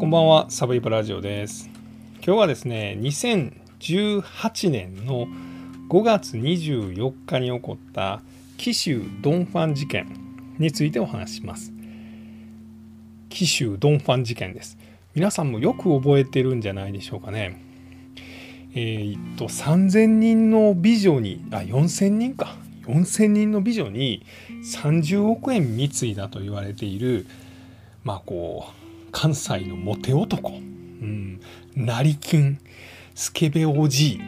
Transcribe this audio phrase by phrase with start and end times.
[0.00, 1.68] こんばんは、サブイブラジオです。
[2.24, 5.28] 今日はですね、2018年の
[5.90, 8.22] 5月24日に起こった
[8.56, 10.08] 紀州ドンファン事件
[10.58, 11.70] についてお話します。
[13.28, 14.78] 紀州ドンファン事件です。
[15.14, 17.62] 皆さんもよく覚えてるんじゃないでしょうかね。
[18.74, 22.56] えーっと、3000人の美女に、あ、4000人か。
[22.86, 24.24] 4000人の美女に
[24.64, 27.26] 30億円貢いだと言われている、
[28.02, 28.79] まあこう、
[29.10, 31.40] 関西のモテ男、うん、
[31.76, 32.58] 成金
[33.14, 34.20] スケベおじ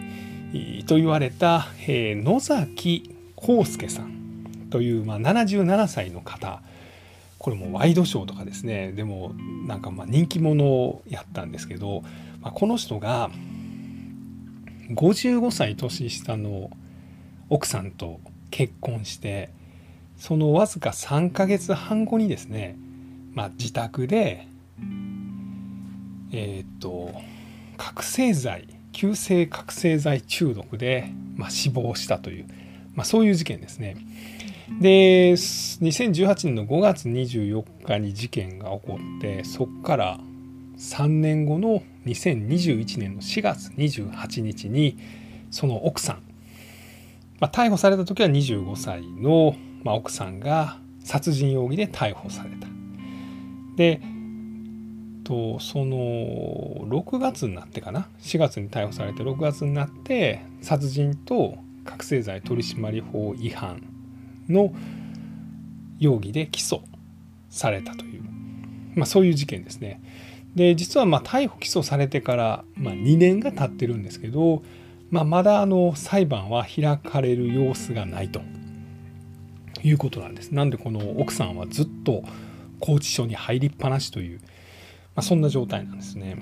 [0.53, 6.63] いと言われた、えー野崎康介さんという、まあ、77歳の方。
[7.39, 8.93] これもワイドショーとかですね。
[8.93, 9.33] でも
[9.67, 12.03] なんかまあ人気者をやったんですけど、
[12.41, 13.30] まあ、この人が
[14.91, 16.71] 55歳年下の
[17.49, 18.21] 奥さんと
[18.53, 19.51] 結婚して
[20.17, 22.77] そのわずか3ヶ月半後にですね、
[23.33, 24.47] まあ、自宅で
[26.33, 27.13] えーと
[27.77, 32.47] 覚醒剤急性覚醒剤中毒で、まあ、死亡したという、
[32.95, 33.97] まあ、そういう事件ですね。
[34.80, 40.21] で2018年の5月24日に事件が起こってそこから
[40.79, 44.99] 3年後の2021年の4月28日に
[45.51, 46.23] その奥さん、
[47.41, 52.69] まあ、逮捕された時は25歳の、まあ、奥さんが殺人容疑で逮捕された。
[53.77, 54.01] で
[55.24, 55.96] とその
[56.88, 63.82] 6月になってかな？4月に逮捕されて6月になって殺人と覚醒剤取締法違反
[64.48, 64.72] の
[65.98, 66.81] 容疑で起訴
[67.50, 68.22] されたという、
[68.94, 70.00] まあ、そういう事件ですね。
[70.54, 74.62] で実はまあ逮捕起訴されてから、ま、2年が経ってるんですけど、
[75.10, 78.43] まあ、まだあの裁判は開かれる様子がないと
[79.82, 80.50] いうことなんです。
[80.53, 82.22] なんでこの奥さんはずっと
[82.81, 84.41] 拘置所に入りっぱなしという、
[85.16, 86.37] あ、そんな状態なんですね。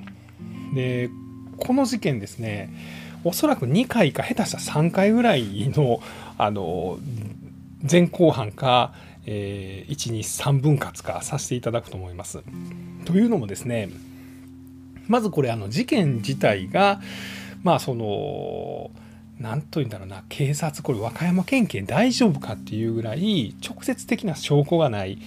[0.74, 1.10] で
[1.58, 2.70] この事件ですね
[3.25, 6.00] おそらく2回か下手したら3回ぐらいの
[6.38, 6.98] あの
[7.91, 8.94] 前後半か、
[9.26, 12.42] えー、123分割かさせていただくと思います。
[13.04, 13.91] というのもですね
[15.06, 17.00] まずこれあの事件自体が
[17.62, 18.91] まあその
[19.38, 25.19] 何というんだろうな警察これ和歌山県警大丈夫かっていうぐらい直接的な証拠がない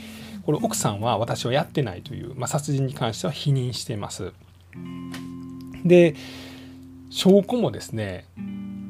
[0.46, 4.34] これ奥さんは私はやってないという、まあ、殺人に関しては否認しています。
[5.86, 6.16] で
[7.10, 8.26] 証拠もですね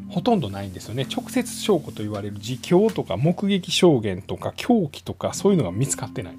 [0.10, 6.36] ほとんどないんですよね直接証拠と言われる自供とか目撃証言とか凶器とかそういうのが見つかってない。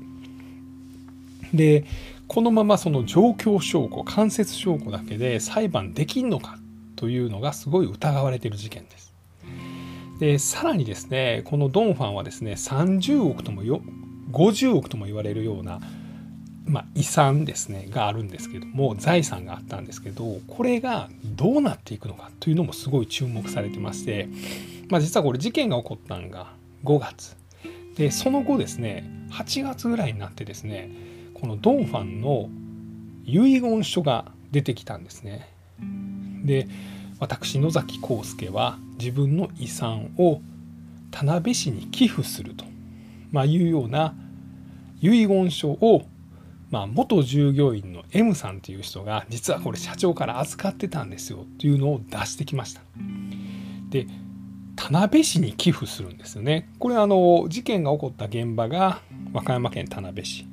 [1.52, 1.84] で
[2.26, 6.58] このままその状況証拠間接証拠だけで裁判できんのか
[6.96, 9.12] というのがすごい疑われている事件です。
[10.18, 13.62] でさらにですねこのドンファンはですね30億とも
[14.30, 15.80] 50億とも言われるような、
[16.64, 24.28] まあ、遺産ですねがあるんですけども財産があったんですけどこれがどうなっていくのかというのもすごい注目されてまして、
[24.88, 26.52] まあ、実はこれ事件が起こったのが
[26.84, 27.36] 5月
[27.96, 30.90] でその後ですね8月ぐらいになってですね
[31.34, 32.48] このドンファンの
[33.24, 35.48] 遺言書が出てきたんですね。
[36.44, 36.68] で
[37.18, 40.40] 私野崎康介は自分の遺産を
[41.10, 42.64] 田辺市に寄付すると、
[43.34, 44.14] まあ、いうような
[45.00, 46.04] 遺言書を、
[46.70, 52.82] まあ、元従業員の M さんという人が実はこれ社長から預かってたんですよというのを出してきました。
[53.90, 54.06] で
[54.76, 56.68] 田辺市に寄付するんですよね。
[56.78, 59.00] これあの事件が起こった現場が
[59.32, 60.46] 和歌山県田辺市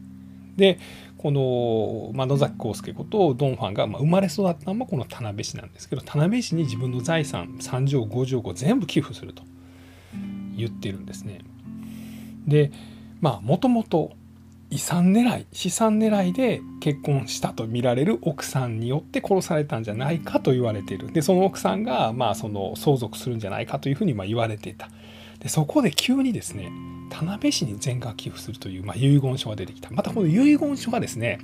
[0.58, 0.80] で
[1.20, 9.44] この、まあ、野崎康介ことドンファンが、まあ、生まれ育ったのもこの田辺市なんですけど田辺市に自分の財産30億50億を全部寄付すると
[10.58, 11.42] 言ってるんですね。
[12.48, 12.72] で
[13.20, 14.12] まあもともと
[14.70, 21.12] 遺産狙い資産狙いで結婚したと見られる奥さんによって殺されたんじゃないかと言われている。
[21.12, 24.90] でその奥さんがまあその相続するんじゃないかというふうにまあ言われていた。
[25.40, 26.72] でそこで急にですね
[27.10, 29.90] 田辺市に全額寄付するという、まあ、遺言書が出てきた。
[29.92, 31.40] またこの遺言書がですね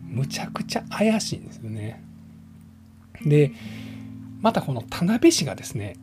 [0.00, 2.02] むちゃくちゃ怪しいんですよね。
[3.24, 3.52] で
[4.40, 5.96] またこの田辺市がですね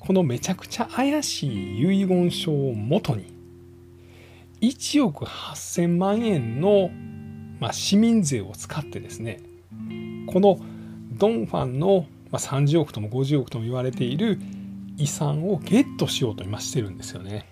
[0.00, 3.37] このめちゃくちゃ怪しい遺言書をもとに
[4.60, 6.90] 1億8,000万円の、
[7.60, 9.40] まあ、市民税を使ってですね
[10.26, 10.58] この
[11.12, 14.38] ドンファンの、まあ、30億とも50億とも言われている
[14.96, 17.46] 遺産をゲットしようと今してるんですよね。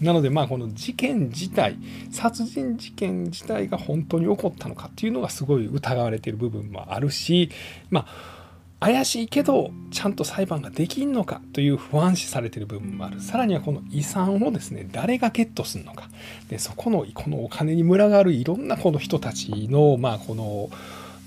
[0.00, 1.76] なのでまあこの事件自体
[2.10, 7.50] 殺人事件自体が本当に起こったのかっていうのがすごい疑われている部分もあるし
[7.90, 8.39] まあ
[8.80, 13.20] 怪しいけどちゃんと裁判ができんのかという不安視されている部分もある。
[13.20, 16.08] さらにはこの遺産をですね誰がゲットするのか。
[16.48, 20.70] でそこのこのお金に群がるいろんなこの人たちのまあこの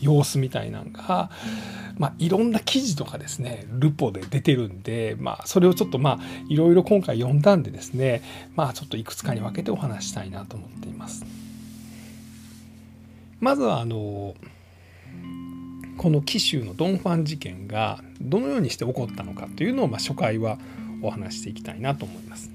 [0.02, 1.30] 様子みたいなのが、
[1.98, 6.20] まあ、いろんな記事とかですねルポで出てるんで、まあ、それをちょっとまあ
[6.50, 8.22] いろいろ今回読んだんでですね
[8.56, 11.24] まあちょっといくつかに分けてお話したいなと思っています。
[13.40, 14.34] まずはあの
[15.98, 20.58] この紀州のドン・ファン事件がどのようにして起こったのかというのをまあ初回は
[21.02, 22.50] お話していきたいなと思います。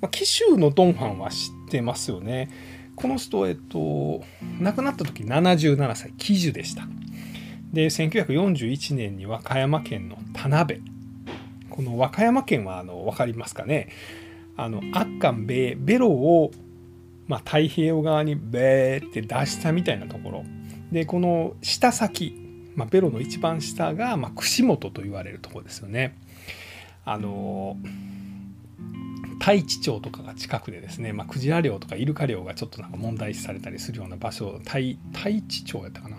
[0.00, 2.50] まあ、紀州のドン・ファンは知ってますよね。
[2.96, 4.22] この人、えっと、
[4.60, 6.86] 亡くなった時77歳、喜寿でした。
[7.72, 10.82] で、1941年に和歌山県の田辺。
[11.70, 13.88] この和歌山県はあの分かりますかね。
[14.56, 16.50] あの、圧巻ベベロを、
[17.26, 20.44] まあ、太平洋側にベーって出したみたいなところ。
[20.92, 22.34] でこの下先、
[22.74, 26.16] まあ、ベロの一番下が、まあ、串本と言われるとこですよね。
[27.04, 27.76] あの
[29.38, 36.16] 太地町とかが近くでですね、まあ、クジラ漁とかイルカ漁がちょっとなんか問題視されたりするような場所太太地町やったかな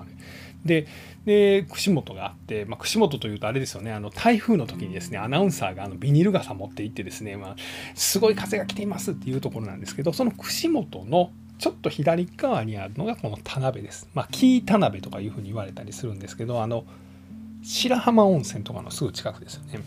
[0.67, 0.87] で
[1.25, 7.55] で串本があって、まあ、串本というとあれですよねあの台風の時にですねアナウンサーがあのビニール傘持って行ってですね、まあ、
[7.95, 14.07] すごい風が来ていますっていうところなんですけどその串本のちょっと左側にあるのがこの田辺です。
[14.13, 16.85] まあ、紀伊田辺とかいうふうに言われたりするんですけど、あの、
[17.63, 19.79] 白浜温泉とかのすぐ近くですよね。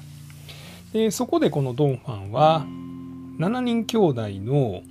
[0.92, 2.66] で、そこでこのドンファンは、
[3.38, 4.82] 7人兄弟の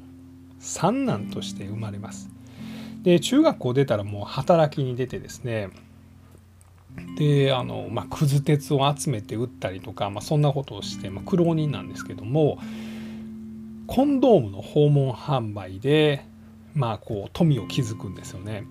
[0.59, 2.29] 三男として生まれます。
[3.03, 5.69] で、中学校出たらもう働きに出てですね、
[7.17, 12.57] であの、まあ、くず鉄を集めて売ったりとか、まあ、そんなことをして、まあ、苦労人なんですけども
[13.87, 16.25] コンドームの訪問販売で
[16.75, 18.65] まあ、こう富を築くんですよね。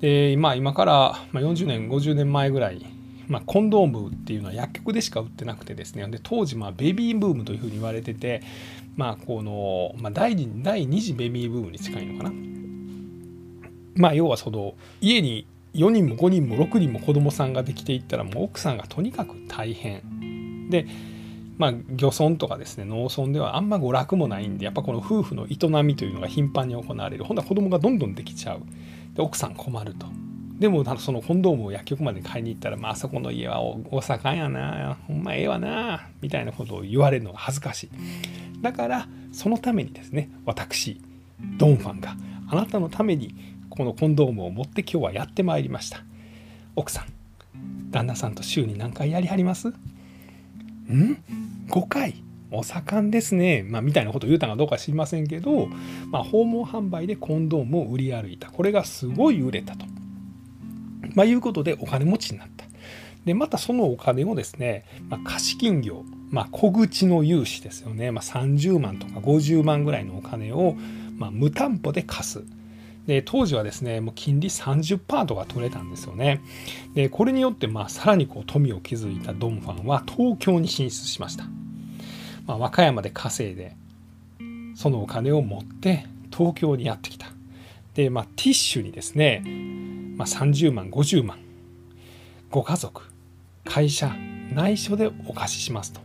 [0.00, 2.84] で、まあ、今から40年50年前ぐらい、
[3.28, 8.42] まあ、コンドームっていうのは薬局でしか売ってなくてですねで当時まあベビーブームというふうに言われてて、
[8.96, 12.32] まあこのまあ、第第2次ベビーブームに近いのかな。
[13.96, 20.86] まあ、要はその家に4人も5人も6人も子供さんができていったらもう奥さんがとにかく大変で
[21.56, 27.24] まあ、漁村とかですね農村ではあんま娯楽もないんでやっぱこの夫婦の営みというのが頻繁に行われる。
[27.24, 28.62] ほんなら子供がどんどんできちゃう。
[29.14, 30.06] で奥さん困ると。
[30.58, 34.96] でもそのコンドームを薬局まで買いに行ったら、まあ、あそこの家は大阪やな。
[35.06, 36.08] ほんまええわな。
[36.20, 37.90] みたいなことを言われるのが恥ずかしい。
[38.60, 41.00] だからそのためにですね私
[41.58, 42.16] ドンファンが
[42.48, 43.34] あなたのために
[43.68, 46.02] このコンドームを持って今日はやってまいりました。
[46.76, 47.06] 奥さん
[47.90, 49.72] 旦那さんと週に何回やりはります？
[50.92, 51.18] ん
[51.68, 52.22] ?5 回？
[52.50, 55.66] お盛んですね、まあ、みたいなことを言うたのかどうか知りませんけど、
[56.10, 58.50] まあ、訪問販売でコンドームを売り歩いた。
[58.50, 59.86] これがすごい売れたと、
[61.14, 62.64] まあ、いうことでお金持ちになった。
[63.24, 70.76] でまたそのお金をですね、まあ、貸金業、まあ、小口の融資ですよね、まあ、30万とか50万ぐらいのお金を、
[71.16, 72.44] まあ、無担保で貸す。
[73.06, 76.40] で当時はですねもう金利30%とか取れたんですよね。
[76.94, 81.44] でこれによってまあさらにこう富を築いたドンファンは東京に進出しました、
[82.46, 83.76] まあ、和歌山で稼いで
[84.74, 87.28] そのお金を持って東京にやってきた。
[87.94, 89.44] でまあティッシュにですね、
[90.16, 91.38] まあ、30万50万
[92.50, 93.02] ご家族
[93.64, 94.14] 会社
[94.52, 96.03] 内緒でお貸ししますと。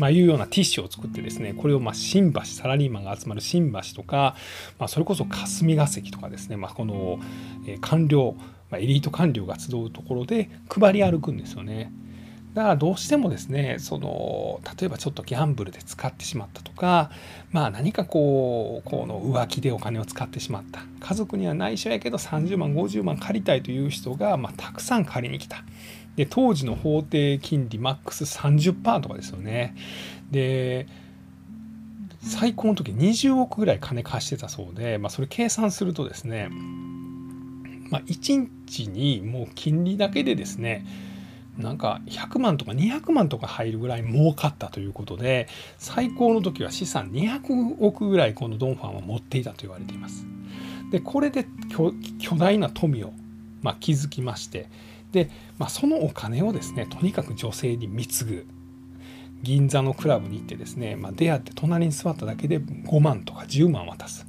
[0.00, 4.34] まあ、いうようなティッシュを作ってですねこれをま新橋サラリーマンが集まる新橋とか、
[4.78, 7.20] まあ、それこそ霞が関とかですね、まあ、この
[7.82, 8.34] 官僚、
[8.70, 11.92] まエリート官僚が集うところで配り歩くんですよね。
[12.54, 17.10] だからどうしてもですねその例えばちょっとギャンブルで使ってしまったとか
[17.52, 20.80] まあ何かこうこの浮気でお金を使ってしまった。
[21.00, 25.64] 家族には内緒やけど30万50万借りたいという人が、まあ、たくさん借りに来た。
[26.16, 29.74] で当時の法定金利マックス30%とかですよね。
[30.30, 30.86] で
[32.22, 36.50] 最高の時20億ぐらい金貸してたそうで、まあ、それ計算するとですね、
[37.90, 40.84] まあ、1日にもう金利だけでですね
[41.60, 45.48] なんか100万とか200万とか入るぐらい儲かったということで
[45.78, 50.26] 最高の時は資産200億ぐらいこのドンファンは持っていたと言われています。
[50.90, 51.46] でこれで
[52.18, 53.12] 巨大な富を、
[53.62, 54.68] まあ、築きまして
[55.12, 58.46] で、まあ、そのお金をですねとにかく女性に貢ぐ
[59.42, 64.26] 銀座のクラブに行ってですね、まあ、出会って隣に座っただけで5万とか10万渡す。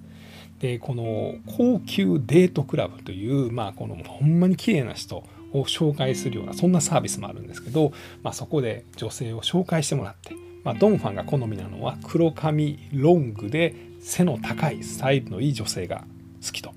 [0.59, 5.23] でこの高級デートクラブという、まあ、このほんまに綺麗な人
[5.53, 7.91] を紹介するようなそんなサービスもあるんですけど、
[8.24, 16.03] まあ、そこで女性を紹介してもらって、まあ、ドンファンが好みなのは黒髪ロングで背の高いスタイルのいい女性が
[16.46, 16.74] 好きと。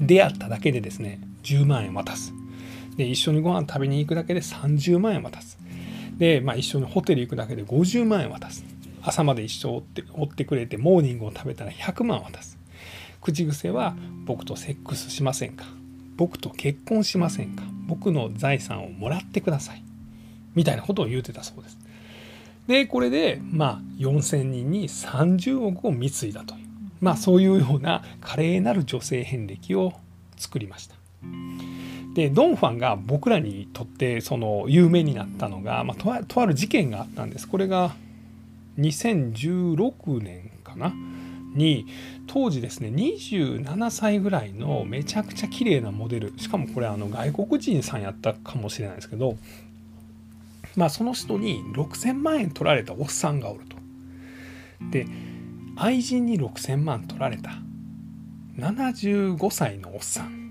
[0.00, 2.32] 出会っただけでですね10万円渡す。
[2.96, 5.58] で一緒にご飯食べに行くだけで30万円渡す。
[6.16, 8.64] で、まあ、一緒にホテル行くだけで50万円渡す。
[9.02, 12.58] 朝まで一緒追って追ってくれてモーニングを食べたら100万渡す。
[13.20, 13.96] 口癖は
[14.26, 15.64] 「僕とセックスしませんか?」
[16.16, 19.82] 「僕と結婚しませんか?」「僕の財産をもらってください」
[20.54, 21.78] みたいなことを言うてたそうです。
[22.66, 26.66] でこれでまあ4,000人に30億を貢いだという
[27.00, 29.92] まあそういうような華麗なる女性遍歴を
[30.36, 30.94] 作りました。
[32.14, 37.48] でドン・ファンが僕らにとってその有名になったのが、まあ、とある事件があったんです。
[37.48, 37.96] これが
[38.78, 40.94] 2016年かな？
[41.54, 41.86] に
[42.26, 49.36] 当時ですね27歳ぐらいのめちゃくちゃ綺麗なモデルしかもこれあの外国人さんやったかもしれないですけど
[50.76, 53.76] まあその人に6,000万円取られたおっさんがおると。
[54.90, 55.06] で
[55.76, 57.52] 愛人に6,000万取られた
[58.58, 60.44] 75歳のおっさん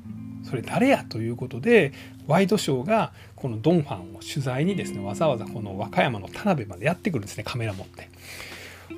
[0.44, 1.94] それ誰やということで
[2.28, 8.10] ワイドショーがこのドンファンを取材にですねわざわざこの和歌山の田辺までやってくるんですねカメラ持って。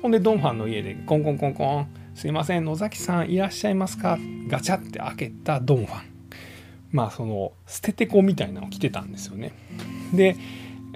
[0.02, 6.16] ほんでドンファンの家でコンコンコンコン「すいません野崎さんいらっしゃいますか?」ガチャって開けたドンファン。
[6.92, 9.52] まあその捨ててこみたいなのを着てたんですよね。
[10.14, 10.36] で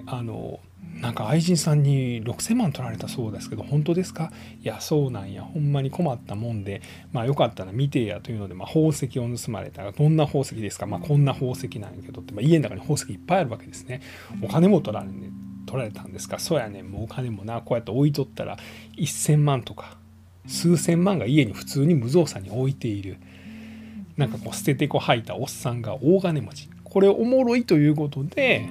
[0.05, 0.59] あの
[1.01, 4.31] なんか愛人さんに6,000万取られたそうですけど本当ですか
[4.61, 5.41] いやそうなんや。
[5.41, 6.81] ほんまに困ったもんで
[7.11, 14.01] まあよかったら見てやというので、まあ、宝石を盗まれたらどんな宝石ですかまあこんな宝石なんやけどって、まあ、家の中に宝石いっぱいあるわけですね
[14.43, 15.13] お金も取られ,、ね、
[15.65, 16.39] 取られたんですか？
[16.39, 16.91] そうやねん。
[16.91, 18.57] もうお金もなこうやって置いとったら
[18.97, 19.97] 1,000万とか
[20.47, 23.17] 数千万が家に普通に無造作に置いている。
[24.17, 26.69] なんかこう捨ててこ吐いたおっさんが大金持ち。
[26.83, 28.67] これおもろいということで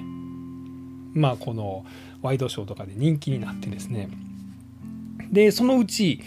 [1.13, 1.85] まあこの
[2.21, 4.09] ワイドショーとかで人気になってですね。
[5.31, 6.21] でそのうち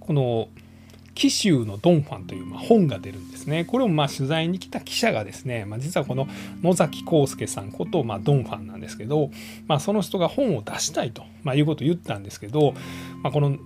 [0.00, 0.48] この
[1.22, 3.64] 紀州のドンファンというま本が出るんですね。
[3.64, 6.26] これをま取材に来た記者がですね、まあ、実はこの
[6.64, 9.30] 野崎康介さんことまドンファンなんですけど、
[9.68, 12.72] まあ、その人が本を出したいと、ま、いうことを言ったんですけど、
[13.22, 13.56] まあ、この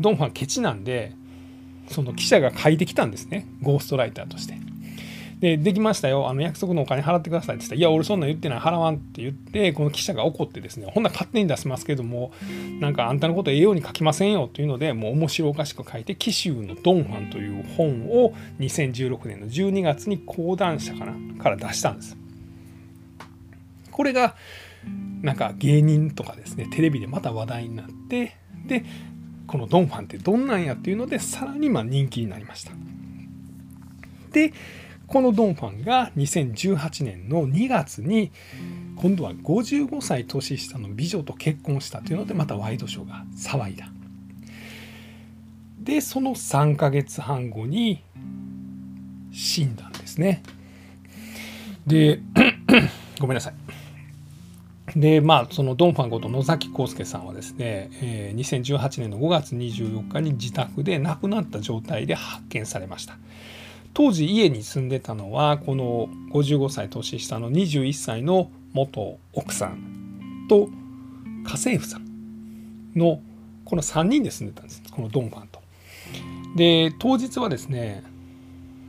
[0.00, 1.12] ドンファンケチなんで
[1.88, 4.63] その記者が書いてきたんですねゴーストライターとして。
[5.40, 6.28] で、できましたよ。
[6.28, 12.32] あの約束のお金払ってくださいって言ったら、いや、俺そんな言ってない、払わんって言って、この記者が怒ってですね、ほんなら勝手に出しますけども、
[12.80, 22.16] なんかあんたのことええように書きませんよというので、もう面白おかしく書いて、紀州のドンファンという本を2016年の12月に講談社かなから出したんです。
[23.90, 24.36] これが、
[25.22, 28.36] なんか芸人とかですね、テレビでまた話題になって、
[28.66, 28.84] で、
[29.46, 32.72] このドンファンってどんなんやっていうので、さらにま人気になりました。
[34.32, 34.52] で、
[35.06, 38.30] このドンファンが2018年の2月に
[38.96, 43.88] 今度は55歳年下の美女と結婚したというのでまたワイドショーが騒いだ。
[45.80, 48.02] でその3ヶ月半後に
[49.32, 50.42] 死んだんですね。
[51.86, 52.20] で
[53.20, 53.54] ごめんなさい。
[54.96, 63.18] でまあそのドンファンこと野崎康介さんはですね、えー、2018年の5月24日に自宅で亡くなった状態で発見されました。
[63.94, 70.68] 当時家に住んでたのはこの55歳年下の21歳の元奥さんと
[71.44, 73.20] 家政婦さんの
[73.64, 75.62] この3人で住んでたんですこのドンファンと。
[76.56, 78.02] で当日はですね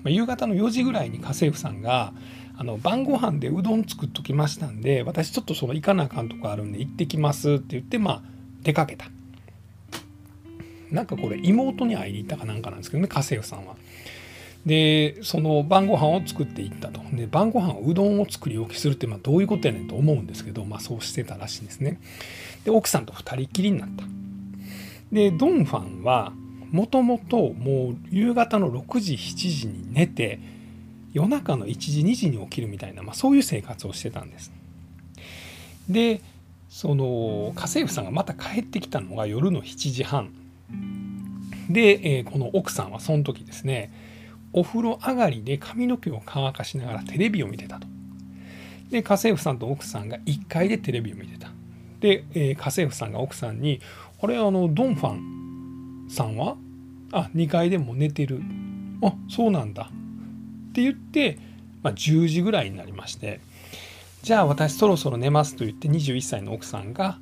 [0.05, 2.11] 夕方の4時ぐらいに家政婦さんが
[2.57, 8.21] あの晩ご飯でうどん作っときましたんで私ちょっとその行かなあかんとこあるんで行ってきますって言ってまあ
[8.63, 9.05] 出かけた。
[10.91, 13.75] なんかこれ妹に会いに行ったかなんかなんですけどね家政婦さんは。
[14.65, 17.01] でその晩ご飯を作っていったと。
[17.13, 21.99] で晩ご飯うどんを作り置きするってまあどういうことやねんと思うんですけど、まあ、そうしてたらしいんですね。
[22.63, 24.03] で奥さんと2人きりになった。
[25.11, 26.33] でドンファンは
[26.71, 30.39] もともともう夕方の6時7時に寝て
[31.13, 34.51] 夜中の1時2時に起きるみたいな、まあ、そういう生活をしてたんです。
[35.87, 36.21] で
[36.69, 40.33] その家政婦さんがまた帰ってきたのが夜の7時半。
[41.69, 43.91] で、えー、この奥さんはその時ですね
[44.57, 47.87] お風呂上がりで髪の毛を乾かしながらテレビを見てたと。
[48.89, 51.49] で家政婦さんと奥さんが1階でテレビを見てた。
[51.99, 53.81] で、えー、家政婦さんが奥さんに
[54.21, 56.55] 「あれあのドンファンさんは
[57.11, 58.41] あ2階でも寝てる。
[59.03, 59.91] あそうなんだ」
[60.71, 61.37] って言って、
[61.83, 63.41] まあ、10時ぐらいになりまして
[64.23, 67.19] 「じゃあ私そろそろ寝ます」と言って21歳の奥さんが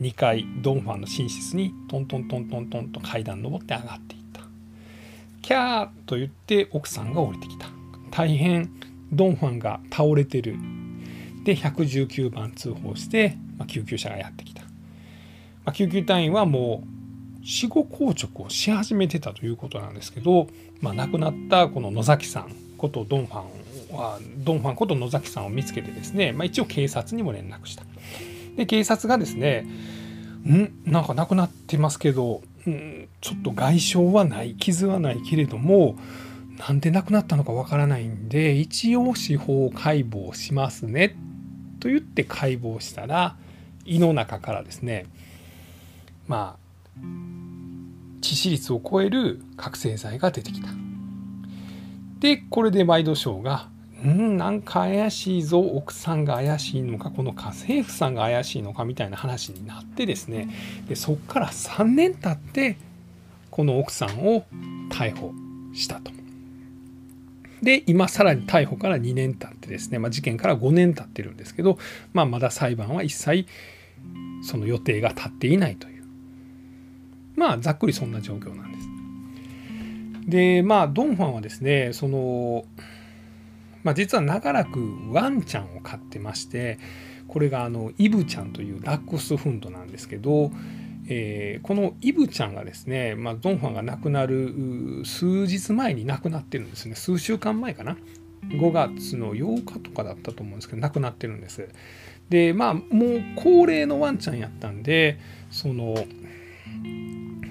[0.00, 4.21] 2階ドンファンの寝室にトントントントントンと階段登って上がってい
[5.42, 7.66] キャーと言って奥さんが降りてきた。
[8.10, 8.70] 大変
[9.12, 10.56] ドンファンが倒れてる。
[11.44, 14.68] で119番通報して、まあ、救急車がやってきた、ま
[15.66, 16.84] あ、救急隊員はも
[17.42, 20.46] う死後硬直をし始めてたということなんですけど、
[20.80, 27.82] まあ、亡くなったこの野崎さんことドンファンはドンファンこと野崎さんを見つけてですね、まあ、一応警察にも連絡した。
[28.56, 29.66] で警察がですね
[30.46, 30.72] ん？
[30.84, 35.96] なんか亡くなってますけど、うん、ちょっと外傷はない傷はないけれども
[36.58, 41.16] なんで亡くなったのかわからないんで一応司法解剖しますね
[41.80, 43.36] と言って解剖したら
[43.84, 45.06] 胃の中からですね
[46.28, 47.02] まあ
[48.20, 50.68] 致死率を超える覚醒剤が出てきた。
[52.20, 53.68] でこれでワイドショーが
[54.04, 60.48] うんなんか怪しいぞ奥さんが怪しいのかこの家政婦さんが怪しいのかみたいな話になってですね
[60.88, 62.76] でそっから3年経って
[63.50, 64.44] この奥さんを
[64.90, 65.32] 逮捕
[65.74, 66.10] したと。
[67.62, 71.78] で今さらに逮捕から2年経ってですね、まあ、事件から5年経ってるんですけど、
[72.12, 73.46] まあ、まだ裁判は一切
[74.42, 76.04] その予定が立っていないという
[77.36, 78.88] まあざっくりそんな状況なんです。
[80.28, 82.64] でまあドンファンはですねその
[83.82, 86.78] まあ、実は長らくワンちゃんを飼ってまして
[87.28, 90.50] これがあのイブちゃんというダックスフンドなんですけど、
[91.08, 96.94] えー、このイブちゃんがですね、まあ、ドンファンが亡くなる数日前に亡くなってるんですね。
[96.94, 97.96] 数週間前かな。
[98.48, 101.68] 5月の8日とかだったと思うんですけど亡くなってるんです。
[102.28, 105.18] でまあもう高齢のワンちゃんやったんで
[105.50, 105.94] その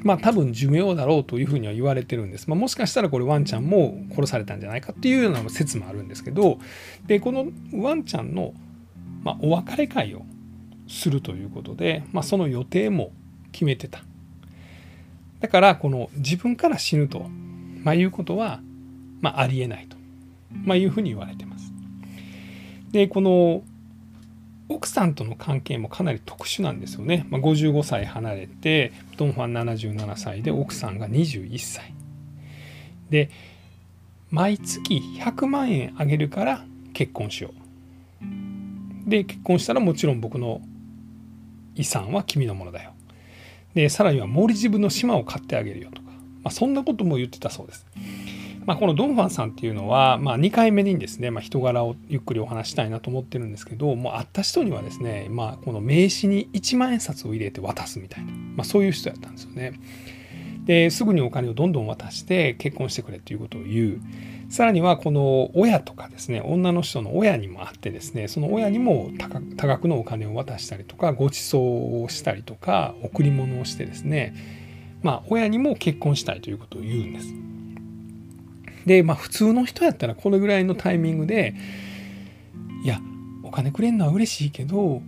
[0.04, 6.60] まあ多分寿命だろうというふうには言われてるんです、まあ、もしかしたらこれワンちゃんも殺されたんじゃないかっていうような説もあるんですけど。
[7.06, 8.54] でこのワンちゃんの、
[9.24, 10.24] まあ、お別れ会を
[10.88, 13.12] するということで、まあ、その予定も
[13.52, 14.04] 決めてた。
[15.40, 17.28] だからこの自分から死ぬと、
[17.84, 18.62] まあ、いうことは、
[19.22, 19.98] まあ、ありえないと、
[20.52, 21.72] まあ、いうふうに言われてます。
[22.92, 23.64] でこの
[24.72, 31.94] 奥さんとの関係もかなり特殊なんですよね、まあ、55歳離れてドン・ファン77歳で奥さんが21歳
[33.10, 33.30] で
[34.30, 36.64] 毎月100万円あげるから
[36.94, 39.10] 結婚しよう。
[39.10, 40.62] で結婚したらもちろん僕の
[41.76, 42.94] 遺産は君のものだよ。
[43.74, 46.10] でさらにはモリジブの島を買ってあげるよとか、
[46.44, 47.86] まあ、そんなことも言ってたそうです。
[48.66, 59.80] まあ、このドンファンさんっていうのは、まあ、2回目にですね、まあ、人柄をゆっくりお話したいなと思ってるんですけどもう会った人にはですね、まあ、この名刺に1万円札を入れて渡すみたいな、まあ、そういう人やったんですよね。
[60.66, 64.02] ですぐにお金をどんどん渡して結婚してくれということを言う。
[64.52, 69.10] さらにはこの親とかですね女の人の親にもあってですねその親にも
[69.56, 71.58] 多額のお金を渡したりとかご馳走
[72.04, 74.36] をしたりとか贈り物をしてですね
[75.04, 77.34] まあ親にも結婚したいということを言うんです。
[78.86, 81.56] でまあ普通の人やったらこれぐらいのタイミングで
[82.84, 83.00] いや
[83.44, 85.02] お金くれんのは嬉しいけど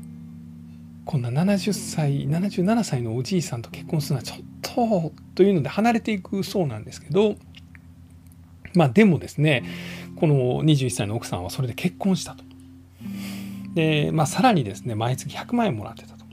[1.06, 7.36] こんな70歳77歳のおじいさんと結婚するのはちょっとというので離れていくそうなんですけど
[8.74, 9.64] まあでもですね
[10.16, 12.44] この21歳の奥さんはそれで結婚したと。
[13.74, 16.26] でまあさらにですね毎月100万円もらってたと。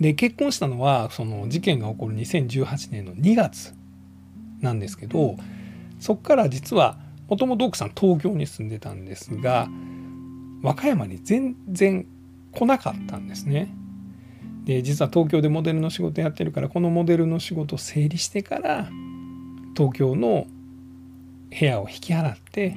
[0.00, 3.74] で結婚したのはその事件が起こる2018年の2月
[4.60, 5.36] なんですけど
[6.02, 9.68] そこから実はもともと奥さん東京に住んでたんですが
[10.60, 12.06] 和歌山に全然
[12.50, 13.72] 来なかったんですね。
[14.64, 18.90] で実は東京でモデルの仕事やってるからこのモデルの仕事を整理してから
[19.76, 20.46] 東京の
[21.56, 22.76] 部屋を引き払って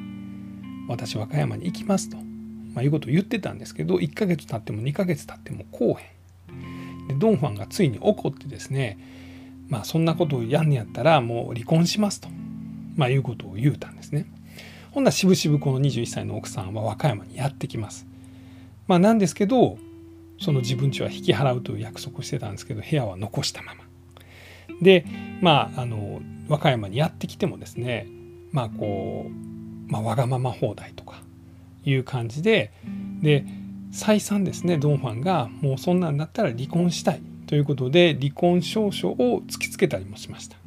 [0.87, 6.03] 私和歌山に行きますと、まあ、いうことを言ってたんですけど1ヶ月経っても2ヶ月経っても来おへ
[6.53, 7.07] ん。
[7.07, 8.99] でドン・ファンがついに怒ってですね
[9.67, 12.29] まあそんなことをやんねやったらもう離婚しますと。
[12.95, 14.25] まあ、いうことを言うたんですね。
[14.91, 18.07] ほんならしぶしぶこの21歳の奥さんは和歌山にやってきます。
[18.87, 19.77] まあ、なんですけど
[20.39, 23.83] その自分家は引き払うという約束をしてたんですけど部屋は残したまま。
[24.81, 25.05] で
[25.41, 28.07] まああの和歌山にやってきてもですね
[28.51, 31.21] まあこう、まあ、わがまま放題とか
[31.83, 32.71] いう感じで
[33.21, 33.45] で
[33.91, 40.57] 再三ですねドンファンがもうそんなんだったら離婚したいということで離婚証書を突きつけたりもしました。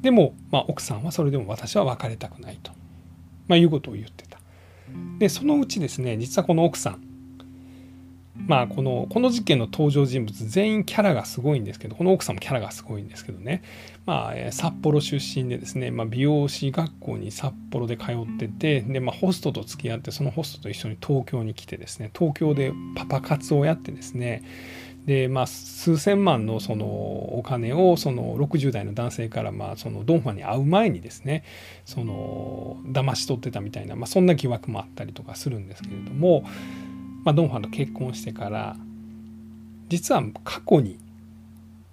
[0.00, 2.72] でも、まあ、奥さんはそれでも私は別れたくないと、
[3.48, 4.38] まあ、いうことを言ってた。
[5.18, 7.10] でそのうちですね実はこの奥さん。
[8.46, 13.62] まあこのこの事件の登場人物全員キャラがすごいんですけどこの奥さんもキャラがすごいんですけどね。
[14.06, 24.42] まあ札幌出身でですね、まあ、美容師学校に札幌で通っててで、まあ、ホストと付き合ってそのホストと一緒に東京に来てですね東京でパパ活をやってですね
[25.06, 31.42] でまあ、数千万のそのお金をその60代の男性からまあそのドンファンに会う前にですね
[31.86, 36.42] その騙し取ってたみたいな、まあ、そんな疑惑もあったりとかするんですけれども、
[37.24, 38.76] まあ、ドンファンと結婚してから
[39.88, 40.98] 実は過去に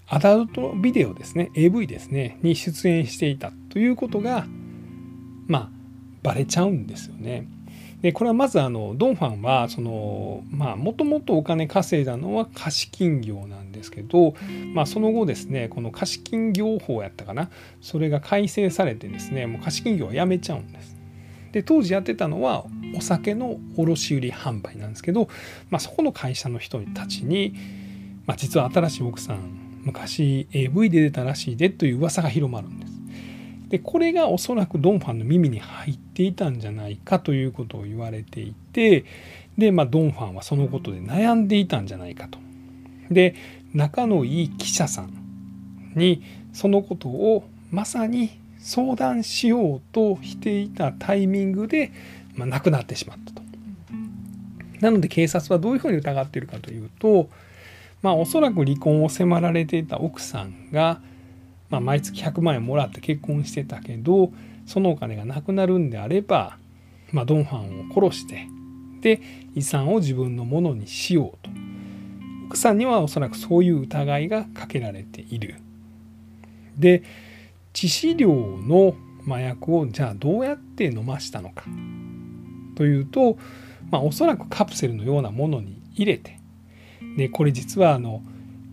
[0.09, 4.45] アダルトビデオですね AV ですねに出演していたということが
[5.47, 5.69] まあ
[6.23, 7.47] バレちゃうんですよね。
[8.01, 14.35] でこれはまずあのドンファンはそのまあもともとお金稼いだのは貸金業なんですけど、
[14.73, 17.49] まあ、その後ですねこの貸金業法やったかな
[17.81, 20.95] それが改正されてですねもう貸金業はやめちゃうんです。
[21.51, 25.27] で当時やってたのはお酒の卸売販売なんですけど、
[25.69, 27.55] まあ、そこの会社の人たちに、
[28.25, 32.96] まあ、実は新しい奥さん昔 AV で出たらしいでという噂が広まるんです。
[33.69, 39.05] でこれがおそらくドンファンの耳に入っていたんじゃないかということを言われていて
[39.57, 42.39] で、まあ、ドンファンはそのことで悩んでいたんじゃないかと。
[43.11, 43.35] で
[43.73, 45.13] 仲のいい記者さん
[45.95, 51.91] にそのことをまさに相談しようとしていたタイミングで、
[52.35, 53.41] まあ、亡くなってしまったと。
[54.79, 57.29] なので警察はどういうふうに疑っているかというと、
[58.01, 61.01] まあ、おそらく離婚を迫られていた奥さんが
[61.69, 64.31] まあ、毎月100万円もらって結婚してたけど
[64.65, 66.57] そのお金がなくなるんであれば、
[67.11, 68.47] まあ、ドンファンを殺して
[69.01, 69.21] で
[69.55, 71.49] 遺産を自分のものにしようと。
[72.47, 75.55] 奥さんにはおそらくそういう疑いがかけられている。
[76.77, 77.03] で
[77.73, 78.95] 致死量の
[79.27, 81.65] 麻薬をじゃあどうやって飲ましたのか。
[82.75, 83.37] というと、
[83.91, 86.39] まあ、おそらくカプセルのようなものに入れて。
[87.17, 88.21] でこれ実はあの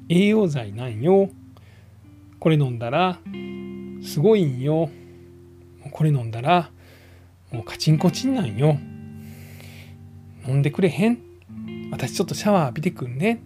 [0.08, 1.30] 栄養剤なんよ。
[2.44, 3.20] これ飲んだら
[4.02, 4.90] すごいんよ。
[5.90, 6.70] これ飲んだら
[7.50, 8.76] もうカチンコチンなんよ。
[10.46, 11.18] 飲んでくれへん？
[11.90, 13.40] 私ちょっとシャワー浴びてくんね？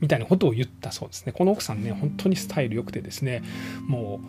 [0.00, 1.32] みたいなことを言ったそうですね。
[1.32, 3.44] この奥さんね本当にスタイル良くてですね。
[3.86, 4.20] も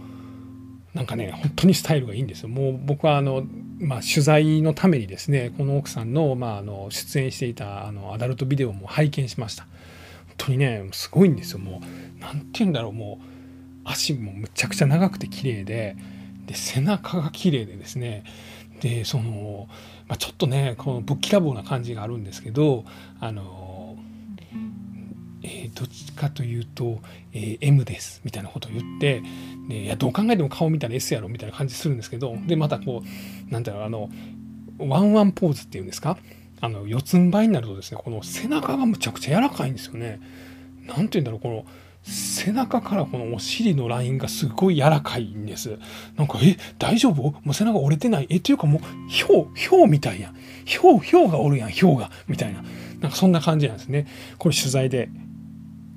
[0.93, 2.49] うなんかね本当にスタイルがいいんですよ。
[2.49, 3.43] もう僕はあの
[3.79, 9.63] まあ、取材のためにですねこの奥さんの,、まあ、あの出演していたあのアダルトビデオも拝見しました。
[9.63, 11.57] 本当にねすごいんですよ。
[11.57, 12.93] もう何て言うんだろう。
[12.93, 13.30] もう
[13.83, 15.95] 足もむちゃくちゃ長くて綺麗で
[16.45, 18.23] で背中が綺麗でですね
[18.81, 19.67] でその、
[20.07, 22.83] まあ、ちょっとねこのぶっきらぼうな感じがあるんですけど
[23.19, 23.95] あの、
[25.43, 26.99] えー、どっちかというと、
[27.33, 29.21] えー、M ですみたいなことを言って
[29.69, 33.03] でいやどう考えても顔見たら S やろみたいな感じするんですけどでまたこ
[33.49, 34.09] うなんだろうあの
[34.79, 36.17] ワンワンポーズっていうんですか？
[36.59, 40.19] あの四つん這いになるとですねこの背中がむちゃくちゃ柔らかいんですよね。
[40.87, 41.65] なんて言うんだろうこの
[42.03, 45.77] 背中からこのお尻のラインがすごい柔らかいんです。
[46.15, 47.21] なんか、え、大丈夫？
[47.21, 48.27] もう背中折れてない？
[48.29, 50.35] え、っていうかもう、ひょう、ひょうみたいやん。
[50.65, 52.09] ひょう、ひょうがおるやん、ひょうが。
[52.27, 52.63] みたいな。
[53.01, 54.07] なんかそんな感じなんですね。
[54.39, 55.09] これ取材で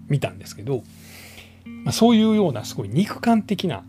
[0.09, 0.85] 見たんですけど、
[1.85, 3.83] まあ、そういうようなすごい肉感的な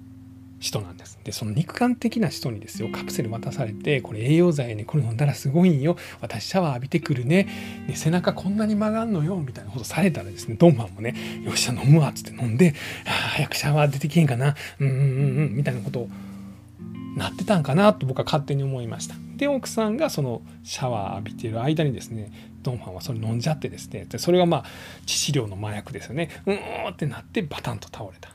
[0.65, 1.19] 人なんです。
[1.23, 5.95] で、その肉感的な人にですよ、カプセル渡されて、これ栄養剤ね、これ飲んだらすごいんよ。
[6.21, 7.47] 私シャワー浴びてくるね。
[7.87, 9.35] で、背中こんなに曲がんのよ。
[9.37, 12.09] みたいなことされたらですね、ドンマンもね、よっしゃ飲むわ。
[12.09, 12.73] っつって飲んで、
[13.05, 14.55] 早くシャワー出てけんかな。
[14.79, 15.01] うんうんう
[15.49, 15.55] ん。
[15.55, 16.07] みたいなこと
[17.15, 19.15] なってたんかなと僕は勝手に思いました。
[19.37, 22.31] で、奥さんがそのシャワー浴びてる間にですね、
[22.63, 24.63] ドンファンはそれ飲んじゃってですね、でそれがまあ
[25.05, 26.29] 致死量の麻薬ですよね。
[26.47, 28.31] うーんってなってバタンと倒れた。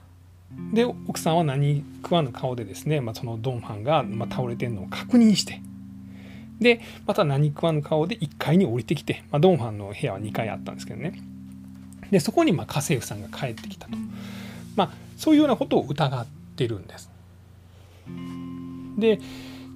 [0.72, 5.62] で奥さんは何食わぬ顔でですね、まあ、そのドンファンがま倒れてるのを確認して
[6.60, 11.20] でまた何食わぬ顔で1階に降りてきて、まあ、ドンファンの部屋は2階あったんですけどね
[12.10, 13.96] でそこにま家政婦さんが帰ってきたと、
[14.76, 17.08] まあ、そういうようなことを疑ってるんです。
[18.98, 19.20] で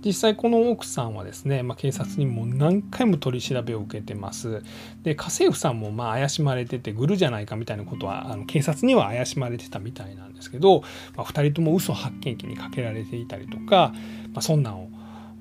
[0.04, 4.62] 実際この奥さんはですね、まあ、警察にも何回も取り調べを受けてます。
[5.02, 10.82] で家政婦さんもまあ怪しまれててグルじゃないかみたいなことはあの警察には怪しまれてたみたいなんですけど、
[11.16, 13.94] まあ、2人とも嘘発見器にかけられていたりとか、
[14.32, 14.88] まあ、そんなん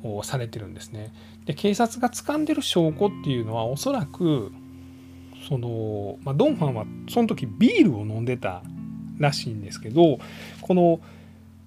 [0.03, 1.13] をされてるんですね。
[1.45, 4.53] で警察が掴んでる証拠っていうのはおそらく
[5.49, 8.63] その、まあ、ドンファンはその時ビールを飲んでた
[9.17, 10.19] らしいんですけど
[10.61, 11.01] この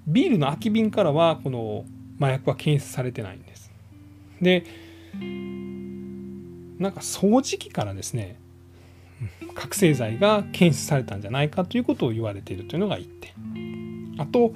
[0.07, 1.85] ビールの空き瓶からはこの
[2.19, 3.71] 麻薬は検出されてないんです。
[4.41, 4.65] で
[6.79, 8.39] なんか掃除機からですね
[9.55, 14.53] 覚醒剤が検出されたんじゃないかということを言われているというのが1点あと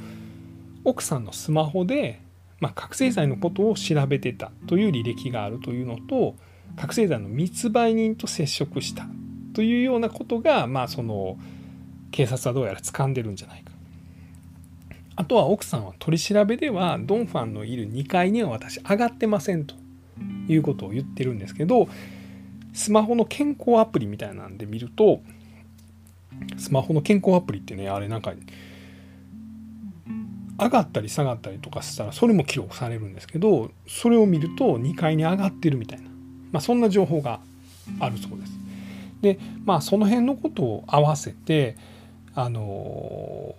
[0.85, 2.21] 奥さんのスマホで、
[2.61, 6.35] まあ、覚醒剤のことを調べてたという履歴があるというのと
[6.77, 9.07] 覚醒剤の密売人と接触した
[9.55, 11.39] というようなことが、まあ、その
[12.11, 13.70] 警察はどうやら掴んでるんじゃないか
[15.21, 19.75] あとは奥さんは取り調べではドンファンのいる2階には私上がってませんと
[20.49, 21.91] いうことを言ってるんですけど
[22.73, 25.21] スマホの健康アプリみたいなんで見ると
[26.57, 28.33] スマホの健康アプリってねあれなんか
[30.59, 36.09] 上がったり下がったりとかしたらそれも記録されるんですけどそれを見ると2階に上がってるみたいな、
[36.51, 37.41] まあ、そんな情報が
[37.99, 38.53] あるそうです。
[39.21, 41.77] でまあその辺のことを合わせて
[42.35, 43.55] あの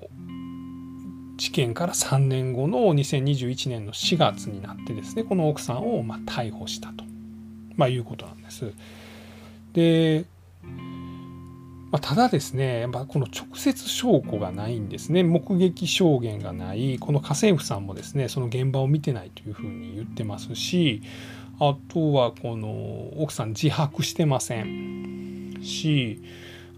[1.42, 7.04] 事件から3年後の2021年の4月になってですねこの奥さんをま逮捕したと、
[7.76, 8.72] まあ、いうことなんです。
[9.74, 10.26] で、
[11.90, 15.24] まあ、ただですねやっぱこの直接証拠がないんですね。
[15.24, 17.00] 目撃証言がない。
[17.00, 21.02] この家政婦さんもですねその現場を見てないというふうに言ってますし
[21.60, 26.22] あとはこの奥さん自白してませんし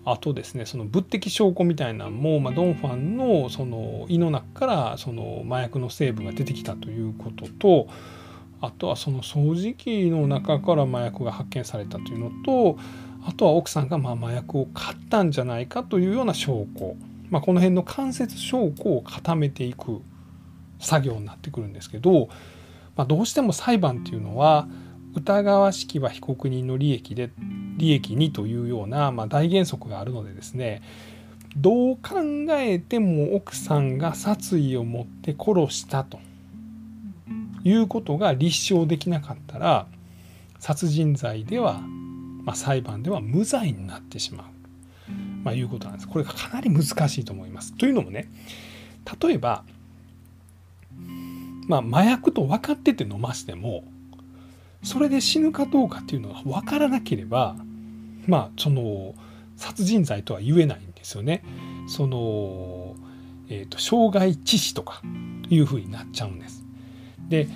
[0.06, 7.88] あとですねその物的証拠みたいなのも、まあ、ドン・ファンのその胃の中からその麻薬の成分が出てきたということと
[8.60, 12.78] あとはその掃除機の中から麻薬が発見されたというのと
[13.26, 16.96] あとは奥さんがまあ麻薬を買ったんじゃないかというような証拠、
[17.30, 20.02] まあ、この辺の間接証拠を固めていく
[20.80, 22.28] 作業になってくるんですけど、
[22.98, 24.68] まあ、どうしても裁判っていうのは
[25.16, 27.32] 疑わしきは被告人の利益で
[27.78, 30.82] 利益にというような、まあ、大原則があるのでですね
[31.56, 32.20] どう考
[32.52, 36.20] えても奥さんが殺意を持って殺したと
[37.64, 39.88] いうことが立証できなかったら
[40.60, 41.82] 殺人罪では、
[42.44, 45.12] まあ、裁判では無罪になってしまう、
[45.44, 46.08] まあ、いうことなんです。
[46.08, 47.74] これがかなり難しいと思います。
[47.74, 48.30] というのもね
[49.22, 49.64] 例えば、
[51.68, 53.84] まあ、麻薬と分かってて飲ましても
[54.84, 57.56] それで死ぬかどうかっていうのが分からなければ
[58.28, 59.16] まあその
[59.56, 61.44] 殺人罪とは言えないんですよね。
[61.88, 62.96] その、
[63.50, 65.02] えーと、傷害致死とか
[65.50, 66.64] いうふうになっちゃうんです。
[67.30, 67.48] で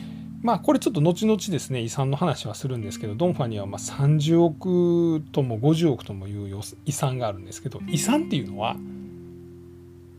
[0.41, 8.77] まあこれちょっと後々ですね遺産の話はするんですけどドンファにはま30億とも50億ともいう遺産があるんですけど遺産っていうのは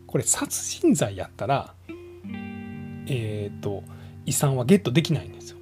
[0.07, 1.75] これ殺人罪やったら
[3.07, 3.85] えっ、ー、と
[4.27, 5.58] 遺産はゲットできないんですよ。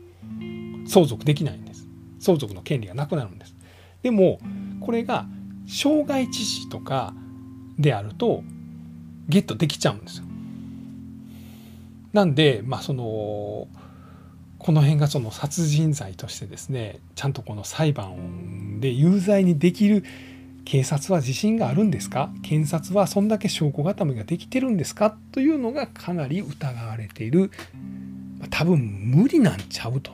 [0.87, 1.87] 相続できないんです。
[2.21, 3.55] 相続の権利がなくなるんです。
[4.03, 4.41] でも
[4.81, 5.27] これが
[5.67, 7.13] 傷害致死とか
[7.79, 8.43] であると
[9.29, 10.25] ゲットできちゃうんですよ。
[12.13, 13.69] なんでまあその
[14.59, 20.05] この辺がその殺人罪としてですねちゃんとこの裁判で有罪にできる
[20.65, 22.31] 警察は自信があるんですか？
[22.43, 25.17] 検察はそんだけ証拠固めができてるんですか？
[25.31, 27.51] というのがかなり疑われている。
[28.51, 30.13] 多分無理なんちゃうと。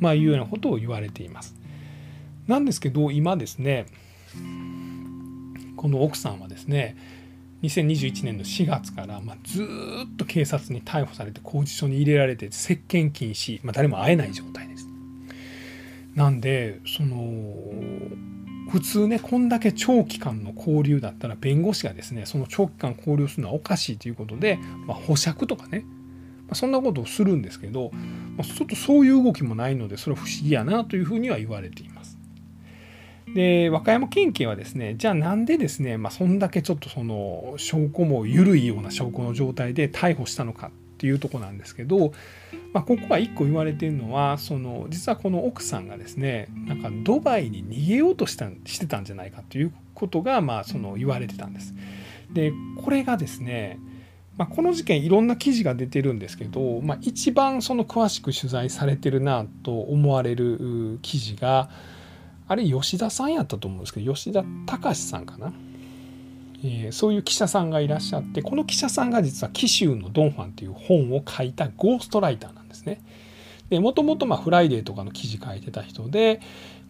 [0.00, 1.54] まあ、いうようなことを言われています。
[2.46, 3.86] なんですけど今ですね
[5.76, 6.96] この奥さんはですね
[7.62, 14.88] 2021年の4月から、まあ、ずっと警察に逮捕されて拘置所に入れられて接見禁止、まあ、誰も会えない状態です。
[16.14, 17.14] なんでその
[18.70, 25.84] 普通ねこんだけ長期間の交流だったら弁護士がですねその長期間交流するのはおかしいということで、まあ、保釈とかね
[26.54, 27.90] そんなことをするんですけど
[28.42, 32.18] ちょっとそういう動きもないのでそれは不思議やなというふうには言われています。
[33.34, 42.12] で和歌山県警はですねじゃあなんでですね、まあ、そんだけちょっとその証拠も緩いような証拠の状態で逮捕したのかっていうとこなんですけど、
[42.72, 51.74] まあ、ここは一個言われてるのはその実はこの奥さんがですねなんかドバイに逃げようとしたしてたんじゃないかということがまあその言われてたんです。
[52.32, 53.78] でこれがですね
[54.36, 61.70] まあ、この事件いろんな記事が出てるんですけど、まあ、一番その詳しく取材されてるなと思われる記事が
[62.48, 65.52] あれ吉田さんやったと思うんですけど吉田隆さんかな、
[66.64, 73.00] えー、そういう記者さんがいらっしゃってこの記者さんが実は「紀州のドンファン」という本を書いたゴーストライターなんですね。
[73.74, 76.40] でもともとフライデーとかの記事書いてた人で、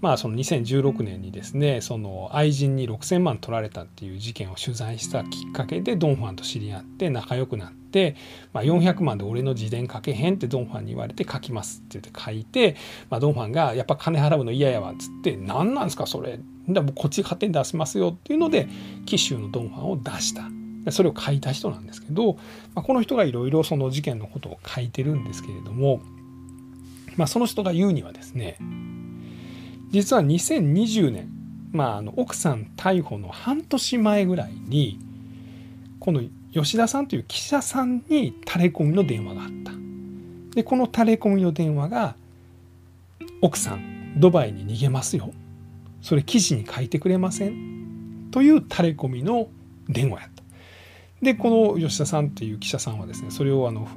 [0.03, 8.17] まあ、その2016年にですねその愛人に6,000万取られたっていう事件を取材したきっかけでドン・ファンと知り合って仲良くなって、
[8.53, 12.77] まあ、400万で俺の自伝書けへんってドン・ファンに言われて書きますって言って書いて、
[13.09, 18.69] まあ、ドン・ファンがやっぱ金払うの嫌やわっつって何なんすかそれだもうこっち勝手に出しますよっていうので
[19.07, 20.43] 紀州のドン・ファンを出した。
[20.91, 22.35] それを書いた人なんですけど、
[22.75, 26.03] まあ、この人がいろいろその事件のことを書いてるんですけれども、
[27.17, 28.59] まあ、その人が言うにはですね
[29.91, 31.31] 実は2020年、
[31.73, 34.99] まあ、あの奥さん逮捕の半年前ぐらいに
[36.01, 36.23] この
[36.53, 39.73] 吉田さんという記者さんに垂れ込みの電話があった。
[40.55, 42.17] でこの垂れ込みの電話が
[43.43, 45.33] 「奥さんドバイに逃げますよ」
[46.01, 49.49] 「それ記事に書いてくれません」という垂れ込みの
[49.89, 50.43] 電話やった。
[51.23, 53.89] でこの吉田さんっていう記者さんはですねそれをあの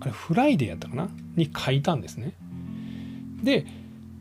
[0.00, 1.08] あれフライデーやったかな？
[1.36, 2.34] に書いたんですね。
[3.42, 3.66] で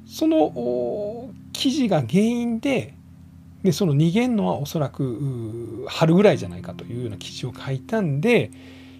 [0.06, 2.94] その記事が原因で
[3.64, 8.52] でその逃げんのはおそらく春ぐらいじゃないかというような記事を書いたんで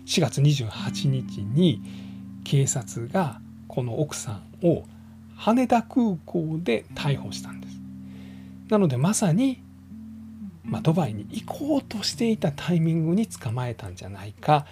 [0.06, 1.82] 4月28日に
[2.44, 4.84] 警察がこの奥さんを
[5.36, 7.78] 羽田空港で逮捕したんです。
[8.70, 9.62] なのでまさに
[10.68, 14.66] まあ、ドバイに行こうとしていたタイミングに捕まえたんじゃないか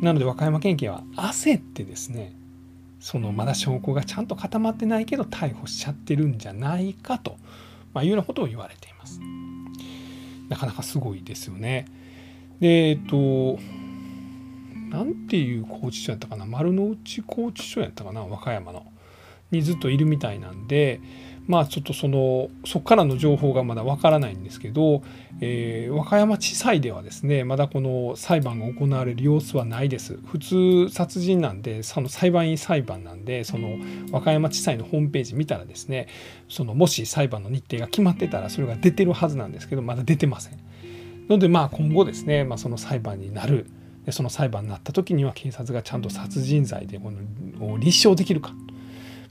[0.00, 2.32] なので和歌山県警は焦ってですね
[3.02, 7.36] そのまだ証拠がちゃんと固まってないけど逮捕しちゃってるんじゃないかと、
[7.92, 9.20] まあ、いうようなことを言われています。
[10.48, 11.86] なかなかすごいですよね。
[12.60, 13.58] でえっと
[14.88, 16.46] 何ていう拘置所やったかな？
[16.46, 18.22] 丸の内拘置所やったかな？
[18.22, 18.86] 和歌山の
[19.50, 21.00] にずっといるみたいなんで
[21.46, 25.02] まあちょっとそのそこからの情報がまだわからないんですけど、
[25.40, 30.18] えー、和歌山地裁ではですねまだこの裁判が行われる様子はないです。
[30.24, 33.76] 普通殺人なんでその裁判員裁判なんでその
[34.12, 36.06] 和歌山地裁のホームページ見たらですね
[36.48, 40.58] そのもし裁判の日程が決まってたらそれが出てるはずなんですけどまだ出てません。
[41.28, 43.66] のでまあ今後ですね、まあ、その裁判になる。
[44.04, 48.52] でその裁判になった時には警察がちゃんと殺人罪でこの立証できるか、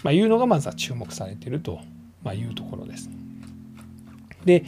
[0.01, 1.81] まあ、いうのがまずは注目されていると
[2.23, 3.09] まあ、いうところです。
[4.45, 4.63] で、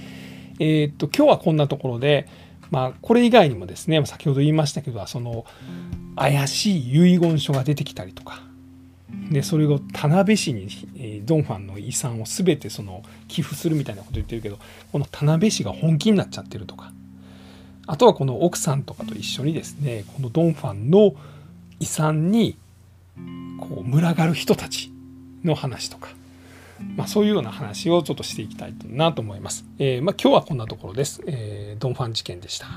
[0.60, 2.28] えー、っと今日はこんなところで、
[2.72, 5.46] まあ、これ以外にもですね先ほど言いましたけどその
[6.16, 8.42] 怪しい遺言書が出てきたりとか
[9.32, 14.58] でそれを田辺市に、え、ドンファンの遺産を全てその寄付するみたいなこと言ってるけど
[14.92, 16.92] この田辺市が本気になっちゃってるとか
[17.86, 21.16] あとはこの奥さんとかと一緒にですねこのドンファンの
[21.80, 22.58] 遺産に
[23.60, 24.92] こう群がる人たち
[25.44, 26.10] の話とか
[26.96, 29.66] まあ、そういうような話をちょっとしていきたいなと思います。
[29.80, 31.22] えー、まあ、今日はこんなところです。
[31.28, 32.68] えー、ドンファン事件でした。